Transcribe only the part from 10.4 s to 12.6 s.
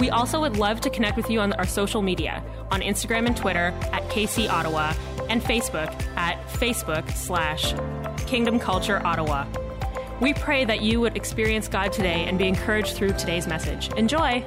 that you would experience God today and be